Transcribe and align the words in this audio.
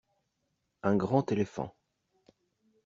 Un 0.81 0.95
grand 0.95 1.31
éléphant. 1.31 1.75